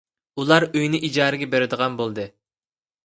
ئۇلار 0.43 0.65
ئۆيىنى 0.69 1.01
ئىجارىگە 1.09 1.49
بېرىدىغان 1.53 2.01
بولدى. 2.01 2.27